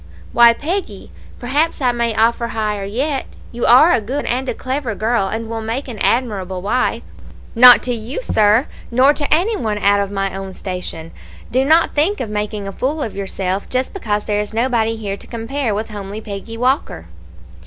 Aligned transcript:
"'Why, 0.33 0.51
Peggy, 0.53 1.11
perhaps 1.37 1.79
I 1.79 1.91
may 1.91 2.15
offer 2.15 2.47
higher 2.47 2.83
yet; 2.85 3.27
you 3.51 3.67
are 3.67 3.91
a 3.93 4.01
good 4.01 4.25
and 4.25 4.49
a 4.49 4.55
clever 4.55 4.95
girl, 4.95 5.27
and 5.27 5.47
will 5.47 5.61
make 5.61 5.87
an 5.87 5.99
admirable 5.99 6.59
wife.' 6.63 7.03
"'Not 7.53 7.83
to 7.83 7.93
you, 7.93 8.23
sir; 8.23 8.65
nor 8.89 9.13
to 9.13 9.31
any 9.31 9.55
one 9.55 9.77
out 9.77 9.99
of 9.99 10.09
my 10.09 10.35
own 10.35 10.53
station. 10.53 11.11
Do 11.51 11.63
not 11.63 11.93
think 11.93 12.19
of 12.19 12.31
making 12.31 12.67
a 12.67 12.71
fool 12.71 13.03
of 13.03 13.15
yourself, 13.15 13.69
just 13.69 13.93
because 13.93 14.25
there 14.25 14.39
is 14.41 14.55
nobody 14.55 14.95
here 14.95 15.17
to 15.17 15.27
compare 15.27 15.75
with 15.75 15.89
homely 15.89 16.19
Peggy 16.19 16.57
Walker.' 16.57 17.05